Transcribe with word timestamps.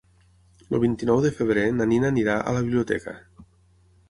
El 0.63 0.79
vint-i-nou 0.83 1.21
de 1.25 1.31
febrer 1.41 1.67
na 1.77 1.87
Nina 1.93 2.11
anirà 2.15 2.39
a 2.41 2.55
la 2.57 2.65
biblioteca. 2.71 3.15